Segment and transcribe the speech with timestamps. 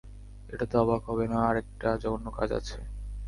[0.49, 2.77] এটাতে অবাক হবে না, আরেকটা জঘন্য কাজ আছে।